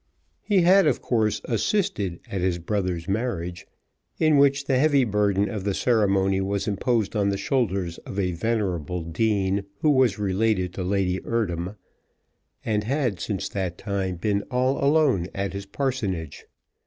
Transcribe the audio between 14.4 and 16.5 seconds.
all alone at his parsonage.